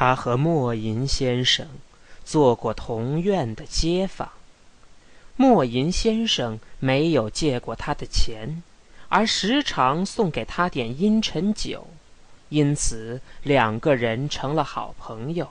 [0.00, 1.68] 他和莫银先生
[2.24, 4.30] 做过同院的街坊。
[5.36, 8.62] 莫银先生没有借过他的钱，
[9.10, 11.86] 而时常送给他点阴沉酒，
[12.48, 15.50] 因此两个人成了好朋友。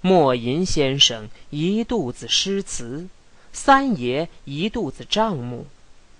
[0.00, 3.06] 莫银先生一肚子诗词，
[3.52, 5.66] 三爷一肚子账目，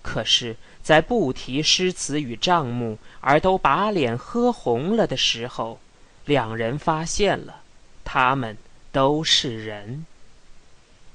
[0.03, 5.79] 可是，在不提诗词与账目而都把脸喝红了的时候。
[6.25, 7.63] 两人发现了，
[8.05, 8.57] 他们
[8.91, 10.07] 都是人。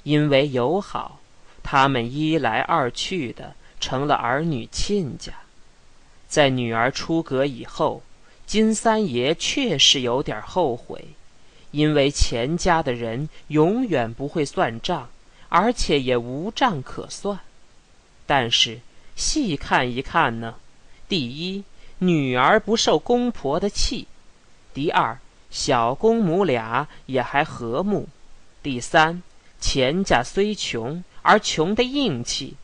[0.02, 1.20] 因为友好，
[1.62, 5.32] 他们一来二去的成了儿女亲家。
[6.28, 8.02] 在女儿出阁以后，
[8.46, 11.08] 金三爷确实有点后悔，
[11.70, 15.08] 因为钱家的人永远不会算账，
[15.48, 17.38] 而且也无账可算。
[18.26, 18.80] 但是
[19.16, 20.56] 细看一看呢，
[21.08, 21.64] 第一，
[21.98, 24.06] 女儿不受公婆的气。
[24.78, 25.18] 第二，
[25.50, 28.04] 小公母俩也还和睦；
[28.62, 29.24] 第三，
[29.60, 32.54] 钱家虽穷，而穷的硬气，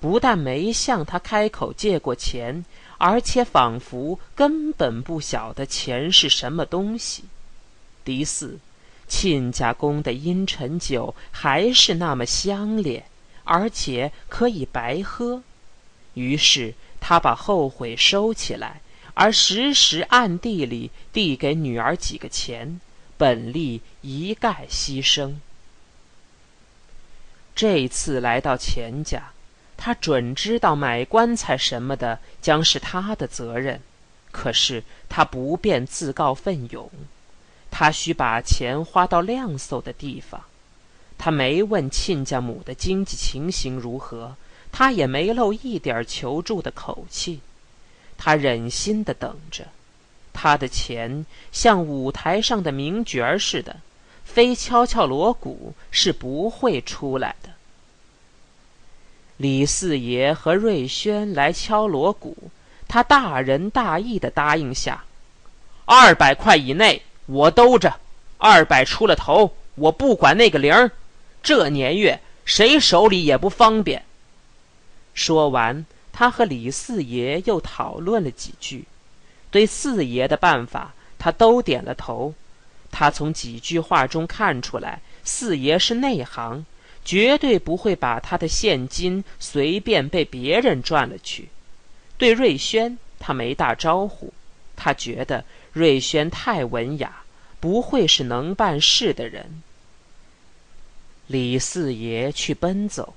[0.00, 2.64] 不但没向他开口借过钱，
[2.96, 7.24] 而且仿佛根本不晓得钱是什么东西。
[8.02, 8.58] 第四，
[9.06, 13.04] 亲家公的阴沉酒还是那么香烈，
[13.44, 15.42] 而且可以白喝。
[16.14, 18.80] 于是他把后悔收起来。
[19.20, 22.80] 而时时暗地里递给女儿几个钱，
[23.16, 25.34] 本利一概牺牲。
[27.52, 29.32] 这次来到钱家，
[29.76, 33.80] 他准知道买棺材什么的将是他的责任，
[34.30, 36.88] 可是他不便自告奋勇，
[37.72, 40.44] 他需把钱花到亮嗖的地方。
[41.18, 44.36] 他没问亲家母的经济情形如何，
[44.70, 47.40] 他也没露一点求助的口气。
[48.18, 49.68] 他忍心的等着，
[50.32, 53.76] 他的钱像舞台上的名角儿似的，
[54.24, 57.50] 非敲敲锣鼓是不会出来的。
[59.36, 62.50] 李四爷和瑞轩来敲锣鼓，
[62.88, 65.04] 他大仁大义的答应下，
[65.84, 68.00] 二百块以内我兜着，
[68.36, 70.90] 二百出了头我不管那个零儿，
[71.40, 74.04] 这年月谁手里也不方便。
[75.14, 75.86] 说完。
[76.18, 78.86] 他和李四爷又讨论了几句，
[79.52, 82.34] 对四爷的办法，他都点了头。
[82.90, 86.66] 他从几句话中看出来，四爷是内行，
[87.04, 91.50] 绝对不会把他的现金随便被别人赚了去。
[92.16, 94.32] 对瑞轩，他没打招呼，
[94.74, 97.22] 他觉得瑞轩太文雅，
[97.60, 99.62] 不会是能办事的人。
[101.28, 103.14] 李四爷去奔走，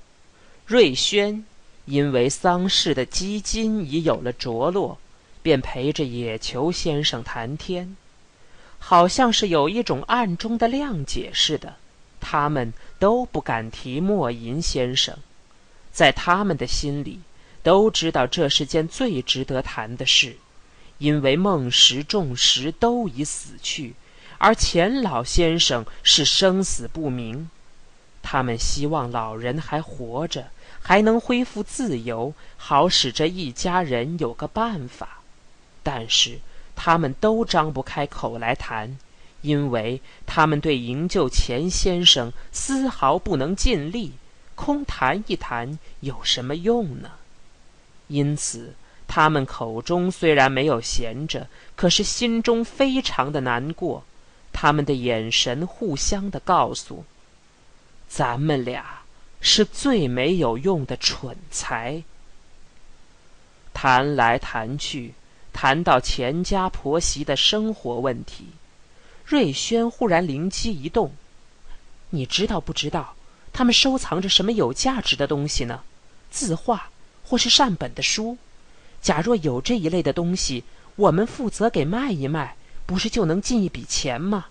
[0.64, 1.44] 瑞轩。
[1.84, 4.98] 因为丧事的基金已有了着落，
[5.42, 7.96] 便陪着野球先生谈天，
[8.78, 11.74] 好像是有一种暗中的谅解似的。
[12.20, 15.18] 他们都不敢提莫银先生，
[15.90, 17.18] 在他们的心里，
[17.64, 20.36] 都知道这是件最值得谈的事，
[20.98, 23.94] 因为孟石、仲石都已死去，
[24.38, 27.50] 而钱老先生是生死不明。
[28.22, 30.46] 他们希望老人还活着。
[30.82, 35.20] 还能恢复自由，好使这一家人有个办法。
[35.82, 36.38] 但是
[36.76, 38.98] 他们都张不开口来谈，
[39.40, 44.12] 因为他们对营救钱先生丝毫不能尽力，
[44.54, 47.10] 空谈一谈有什么用呢？
[48.08, 48.74] 因此，
[49.08, 54.04] 他们口中虽然没有闲着，可是心中非常的难过。
[54.52, 57.04] 他们的眼神互相的告诉
[58.06, 59.00] ：“咱们俩。”
[59.42, 62.04] 是最没有用的蠢材。
[63.74, 65.14] 谈来谈去，
[65.52, 68.46] 谈到钱家婆媳的生活问题，
[69.26, 71.12] 瑞轩忽然灵机一动
[72.10, 73.16] ：“你知道不知道，
[73.52, 75.82] 他们收藏着什么有价值的东西呢？
[76.30, 76.90] 字画
[77.24, 78.38] 或是善本的书？
[79.00, 80.62] 假若有这一类的东西，
[80.94, 84.46] 我们负责给卖一卖，不是就能进一笔钱吗？”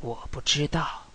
[0.00, 1.09] 我不知道。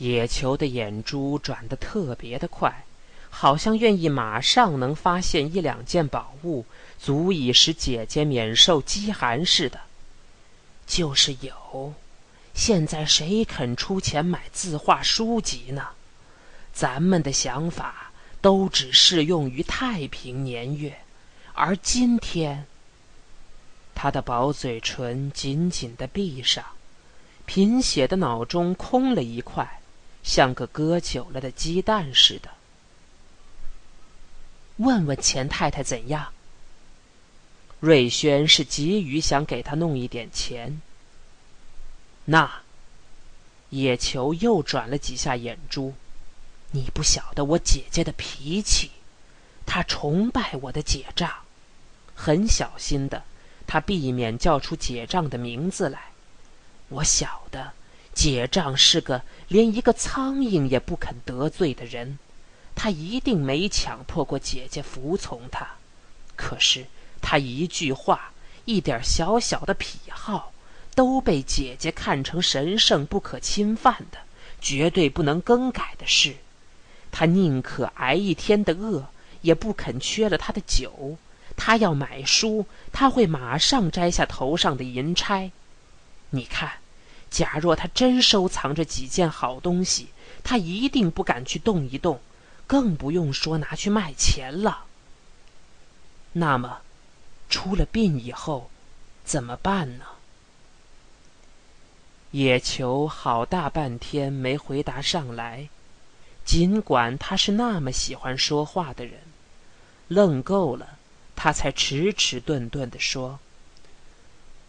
[0.00, 2.84] 野球的眼珠转得特别的快，
[3.28, 6.64] 好像愿意马上能发现一两件宝物，
[6.98, 9.80] 足以使姐姐免受饥寒似的。
[10.86, 11.92] 就是有，
[12.54, 15.88] 现在谁肯出钱买字画书籍呢？
[16.72, 18.10] 咱们的想法
[18.40, 21.00] 都只适用于太平年月，
[21.52, 22.64] 而今天，
[23.94, 26.64] 他的薄嘴唇紧紧的闭上，
[27.44, 29.79] 贫血的脑中空了一块。
[30.22, 32.50] 像个搁久了的鸡蛋似的。
[34.76, 36.32] 问问钱太太怎样？
[37.80, 40.82] 瑞轩是急于想给他弄一点钱，
[42.26, 42.62] 那
[43.70, 45.94] 野球又转了几下眼珠。
[46.72, 48.90] 你不晓得我姐姐的脾气，
[49.66, 51.30] 她崇拜我的姐丈，
[52.14, 53.24] 很小心的，
[53.66, 56.12] 她避免叫出姐丈的名字来。
[56.88, 57.72] 我晓得，
[58.20, 62.18] 姐丈是个连一个苍蝇也不肯得罪的人，
[62.74, 65.66] 他一定没强迫过姐姐服从他。
[66.36, 66.84] 可是
[67.22, 68.32] 他一句话，
[68.66, 70.52] 一点小小的癖好，
[70.94, 74.18] 都被姐姐看成神圣不可侵犯的、
[74.60, 76.36] 绝对不能更改的事。
[77.10, 79.08] 他宁可挨一天的饿，
[79.40, 81.16] 也不肯缺了他的酒。
[81.56, 85.52] 他要买书，他会马上摘下头上的银钗。
[86.28, 86.70] 你看，
[87.30, 90.08] 假若他真收藏着几件好东西，
[90.42, 92.20] 他一定不敢去动一动，
[92.66, 94.84] 更不用说拿去卖钱了。
[96.32, 96.82] 那么，
[97.48, 98.70] 出了病以后，
[99.24, 100.04] 怎么办呢？
[102.32, 105.68] 野球好大半天没回答上来。
[106.44, 109.20] 尽管他是那么喜欢说话的人，
[110.08, 110.98] 愣够了，
[111.36, 113.38] 他才迟迟顿顿地说：“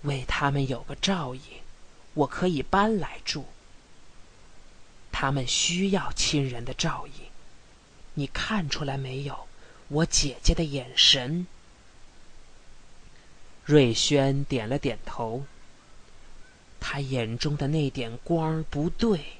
[0.04, 1.42] 为他们有个照应，
[2.14, 3.46] 我可以搬来住。
[5.12, 7.26] 他们需要亲人的照应，
[8.16, 9.48] 你看出来没有？
[9.90, 11.48] 我姐姐的眼神。”
[13.66, 15.46] 瑞轩点了点头。
[16.80, 19.38] 他眼中的那点光不对。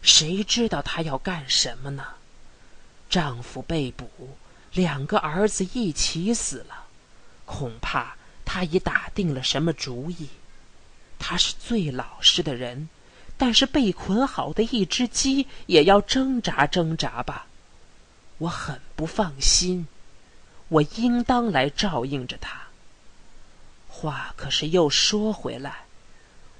[0.00, 2.14] 谁知道她要干什么呢？
[3.08, 4.10] 丈夫被捕，
[4.72, 6.86] 两个儿子一起死了，
[7.44, 10.28] 恐怕她已打定了什么主意。
[11.32, 12.90] 他是最老实的人，
[13.38, 17.46] 但是被捆好的一只鸡也要挣扎挣扎吧。
[18.36, 19.86] 我很不放心，
[20.68, 22.64] 我应当来照应着他。
[23.88, 25.86] 话可是又说回来，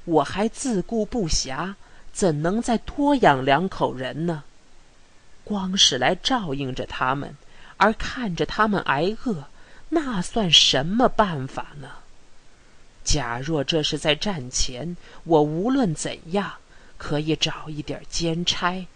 [0.06, 1.74] 我还自顾不暇。
[2.10, 4.44] 怎能再多养两口人呢？
[5.44, 7.36] 光是来照应着他们，
[7.76, 9.44] 而看着他们挨饿，
[9.90, 11.90] 那算什么办法呢？
[13.04, 16.54] 假若这是在战前，我无论怎样
[16.96, 18.86] 可以找一点兼差，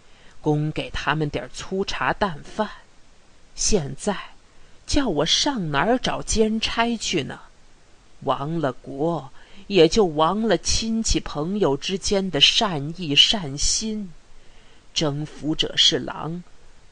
[0.41, 2.69] 供给他们点粗茶淡饭。
[3.55, 4.15] 现在
[4.85, 7.41] 叫我上哪儿找兼差去呢？
[8.21, 9.31] 亡了国！
[9.67, 14.13] 也就亡了亲戚朋友之间的善意善心，
[14.93, 16.41] 征服者是狼，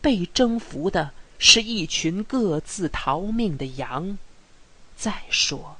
[0.02, 4.18] 被征服的是一群各自逃命的羊。
[4.98, 5.78] 再说，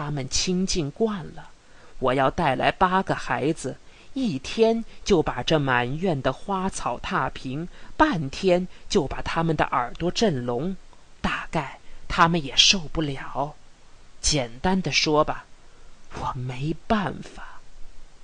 [0.00, 1.50] 他们清静惯了，
[1.98, 3.76] 我要带来八个孩子，
[4.14, 7.68] 一天就把这满院的花草踏平，
[7.98, 10.74] 半天就把他们的耳朵震聋，
[11.20, 13.54] 大概他们也受不了。
[14.22, 15.44] 简单的说吧。
[16.14, 17.60] 我没办法，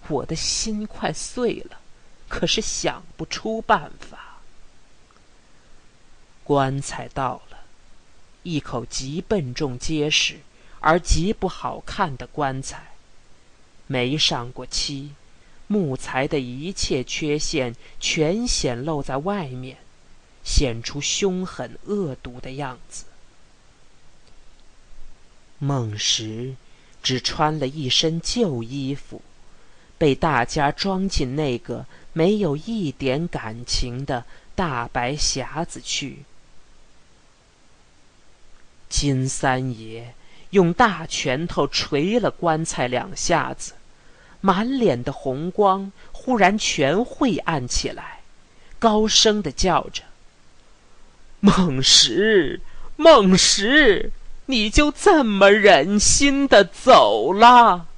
[0.09, 1.79] 我的心快碎了，
[2.27, 4.39] 可是想不出办法。
[6.43, 7.59] 棺材到了，
[8.45, 10.39] 一口极笨重、结实
[10.81, 12.93] 而极不好看的棺材，
[13.87, 15.13] 没上过漆，
[15.67, 19.79] 木材的一切缺陷全显露在外面，
[20.45, 23.05] 显出凶狠恶毒的样子。
[25.59, 26.57] 孟石。
[27.03, 29.23] 只穿了一身旧衣服，
[29.97, 34.25] 被大家装进那个没有一点感情的
[34.57, 36.25] 大白匣子去。
[38.89, 40.17] 金三爷
[40.51, 43.75] 用大拳头捶了棺材两下子，
[44.41, 48.21] 满脸的红光忽然全晦暗起来，
[48.79, 50.03] 高声的叫着
[51.41, 52.61] ：“孟石，
[52.97, 54.13] 孟石！”
[54.49, 57.89] 你就这么忍心的走了？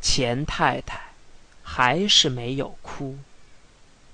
[0.00, 0.98] 钱太太
[1.62, 3.18] 还是没有哭，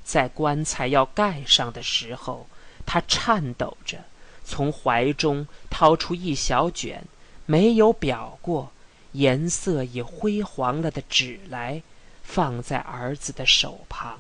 [0.03, 2.49] 在棺材要盖上的时候，
[2.85, 3.99] 她颤抖着
[4.45, 7.05] 从怀中掏出一小卷
[7.47, 8.73] 没有裱过、
[9.13, 11.83] 颜色已灰黄了的纸来，
[12.23, 14.19] 放在儿子的手旁。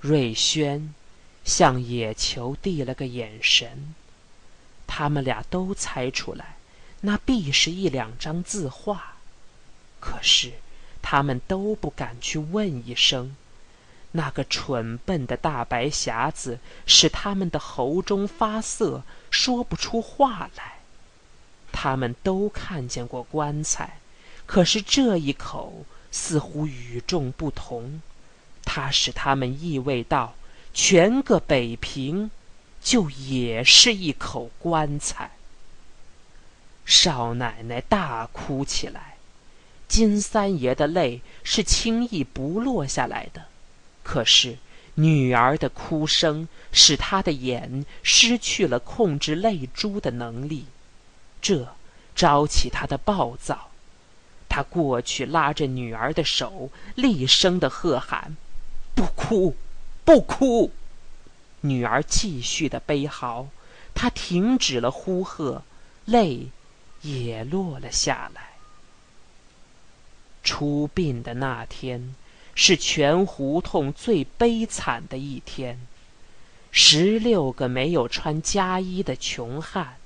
[0.00, 0.94] 瑞轩
[1.44, 3.94] 向野球递了个眼神。
[4.86, 6.56] 他们俩都猜出来，
[7.00, 9.16] 那必是一两张字画，
[9.98, 10.52] 可是
[11.02, 13.36] 他们都不敢去问一声。
[14.12, 20.78] 那个蠢笨的大白匣子使他们的喉中发涩，说不出话来。
[21.72, 23.98] 他们都看见过棺材，
[24.46, 28.00] 可是这一口似乎与众不同，
[28.64, 30.34] 它使他们意味到
[30.72, 32.30] 全个北平。
[32.82, 35.32] 就也是一口棺材。
[36.84, 39.16] 少奶奶大哭起来，
[39.88, 43.46] 金三爷的泪是轻易不落下来的，
[44.06, 44.58] 可是
[44.94, 50.66] 女儿的哭声使他的眼失去了控制泪珠的能力，
[51.42, 51.74] 这
[52.14, 53.70] 招起他的暴躁。
[54.48, 58.36] 他过去拉着女儿的手，厉声的喝喊
[58.94, 59.56] ：“不哭，
[60.04, 60.70] 不哭！”
[61.62, 63.48] 女儿继续的悲嚎，
[63.92, 65.64] 他停止了呼喝，
[66.04, 66.46] 泪
[67.02, 68.52] 也落了下来。
[70.44, 72.14] 出殡的那天
[72.58, 75.78] 是全胡同最悲惨的一天，
[76.70, 79.96] 十六个没有穿家衣的穷汉，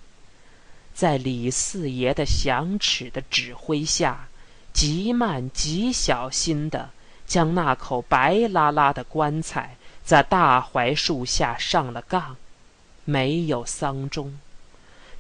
[0.92, 4.28] 在李四爷的响齿的指挥下，
[4.73, 6.90] 极慢极小心的
[7.25, 12.37] 将那口白拉拉的棺材在大槐树下上了杠，
[13.04, 14.40] 没有丧钟。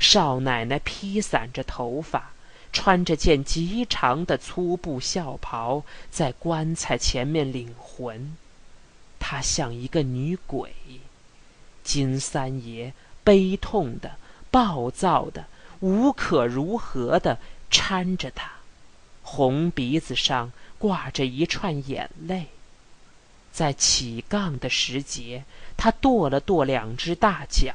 [0.00, 2.32] 少奶奶披散着头发。
[2.72, 8.36] 穿着件极长的粗布孝袍，在棺材前面领魂，
[9.18, 10.72] 她像一个女鬼。
[11.82, 12.92] 金三爷
[13.24, 14.16] 悲痛的、
[14.50, 15.46] 暴躁的、
[15.80, 17.38] 无可如何的
[17.70, 18.52] 搀着她，
[19.22, 22.46] 红鼻子上挂着一串眼泪。
[23.52, 25.44] 在起杠的时节，
[25.76, 27.74] 他跺了跺两只大脚，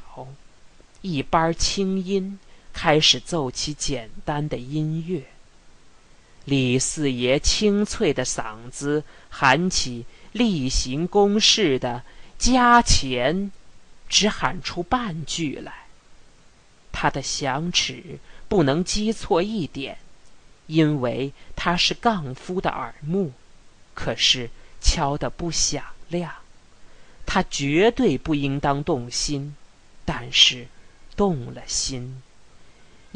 [1.02, 2.38] 一班清音。
[2.78, 5.24] 开始奏起简单的音乐。
[6.44, 12.04] 李四爷清脆的嗓子喊起例行公事的
[12.38, 13.50] “加钱”，
[14.10, 15.86] 只喊出半句来。
[16.92, 19.96] 他的响齿不能击错一点，
[20.66, 23.32] 因为他是杠夫的耳目。
[23.94, 24.50] 可是
[24.82, 26.30] 敲得不响亮，
[27.24, 29.56] 他绝对不应当动心，
[30.04, 30.68] 但是
[31.16, 32.20] 动了心。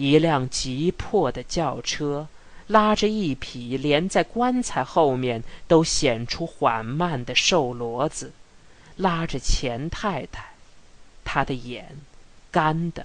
[0.00, 2.26] 一辆急迫的轿车，
[2.69, 8.33] 拉着一匹连在棺材后面都显出缓慢的瘦骡子，
[8.97, 10.54] 拉着钱太太，
[11.23, 11.99] 她的眼
[12.50, 13.04] 干的，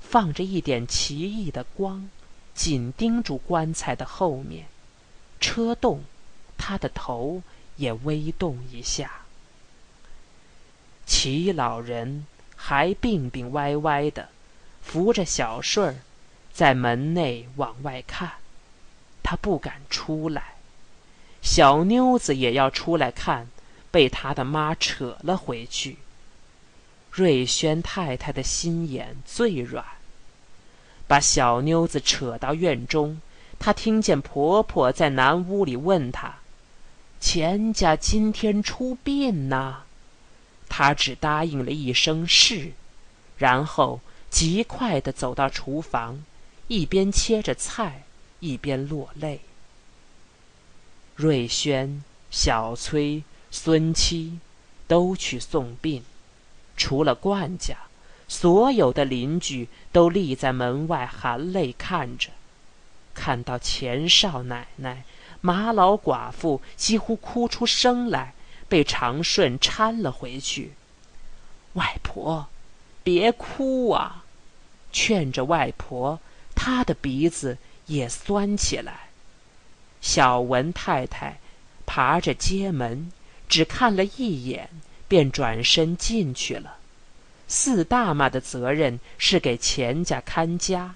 [0.00, 2.08] 放着一点奇异的光，
[2.54, 4.64] 紧盯住棺材的后面。
[5.38, 6.02] 车动，
[6.56, 7.42] 他的头
[7.76, 9.10] 也微动一下。
[11.04, 14.30] 齐老人还病病歪歪的，
[14.80, 15.96] 扶着小顺儿。
[16.52, 18.32] 在门内往外看，
[19.22, 20.56] 他不敢出来。
[21.40, 23.48] 小妞子也要出来看，
[23.90, 25.98] 被他的妈扯了回去。
[27.10, 29.84] 瑞轩太太的心眼最软，
[31.06, 33.20] 把小妞子扯到院中。
[33.58, 36.36] 她听见婆婆在南屋里问她
[37.20, 39.82] ：“钱家今天出殡呐？”
[40.68, 42.72] 她只答应了一声“是”，
[43.38, 46.24] 然后极快地走到厨房。
[46.68, 48.04] 一边切着菜，
[48.40, 49.40] 一边落泪。
[51.16, 54.38] 瑞轩、小崔、孙七
[54.86, 56.02] 都去送殡，
[56.76, 57.76] 除了冠家，
[58.26, 62.30] 所有的邻居都立在门外含泪看着。
[63.14, 65.04] 看到钱少奶奶、
[65.42, 68.32] 马老寡妇几乎哭出声来，
[68.68, 70.72] 被长顺搀了回去。
[71.74, 72.48] 外婆，
[73.02, 74.24] 别哭啊！
[74.90, 76.20] 劝着外婆。
[76.54, 79.08] 他的鼻子也酸起来。
[80.00, 81.38] 小文太太
[81.86, 83.12] 爬着街门，
[83.48, 84.68] 只看了一眼，
[85.06, 86.78] 便转身进去了。
[87.46, 90.94] 四大妈的责任是给钱家看家，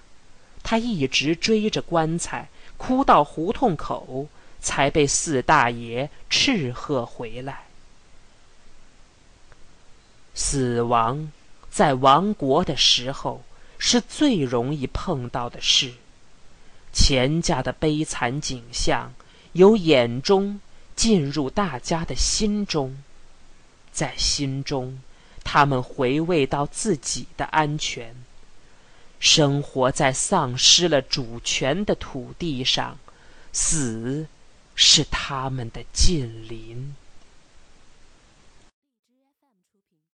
[0.62, 4.28] 她一直追着棺材，哭到胡同口，
[4.60, 7.66] 才被四大爷斥喝回来。
[10.34, 11.30] 死亡
[11.70, 13.42] 在亡国的时候。
[13.78, 15.95] 是最容易碰到的事。
[16.92, 19.12] 钱家的悲惨景象
[19.52, 20.61] 由眼中
[20.95, 23.02] 进入大家的心中，
[23.92, 25.00] 在心中，
[25.45, 28.14] 他们回味到自己的安全。
[29.18, 32.99] 生活在丧失了主权的土地上，
[33.52, 34.26] 死
[34.75, 36.95] 是他们的近邻。